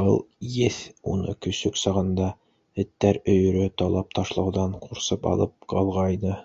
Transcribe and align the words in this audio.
Был 0.00 0.18
еҫ 0.56 0.76
уны 1.14 1.34
көсөк 1.46 1.80
сағында 1.82 2.30
эттәр 2.84 3.20
өйөрө 3.34 3.66
талап 3.84 4.16
ташлауҙан 4.20 4.80
ҡурсып 4.86 5.30
алып 5.36 5.70
ҡалғайны. 5.74 6.40